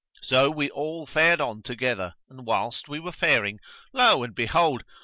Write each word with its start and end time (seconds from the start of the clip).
So 0.23 0.49
we 0.49 0.71
all 0.71 1.05
fared 1.05 1.39
on 1.39 1.61
together, 1.61 2.15
and, 2.27 2.43
whilst 2.47 2.89
we 2.89 2.99
were 2.99 3.11
faring, 3.11 3.59
lo 3.93 4.23
and 4.23 4.33
behold! 4.33 4.81